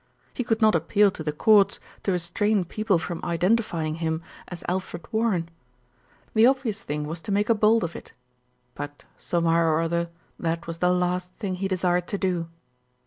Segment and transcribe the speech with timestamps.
[0.33, 4.63] He could not appeal to the Courts to restrain people from identify ing him as
[4.67, 5.47] Alfred Warren.
[6.33, 8.13] The obvious thing was to 72 THE RETURN OF ALFRED make a bolt of it;
[8.73, 10.09] but, somehow or other,
[10.39, 12.47] that was the last thing he desired to do.